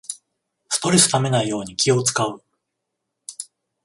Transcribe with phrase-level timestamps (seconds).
[0.67, 2.41] ストレスためないように気をつかう